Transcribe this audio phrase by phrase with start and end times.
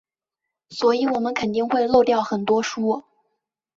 [0.71, 3.03] 所以我们肯定会漏掉很多书。